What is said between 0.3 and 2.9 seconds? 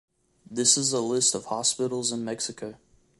This is a list of hospitals in Mexico.